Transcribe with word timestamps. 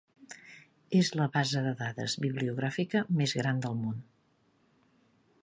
És 0.99 1.11
la 1.19 1.27
base 1.35 1.61
de 1.65 1.73
dades 1.81 2.15
bibliogràfica 2.25 3.03
més 3.21 3.37
gran 3.43 3.63
del 3.67 3.79
món. 3.85 4.05